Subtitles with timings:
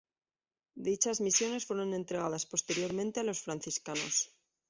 [0.87, 4.31] Dichas misiones fueron entregadas posteriormente a los franciscanos.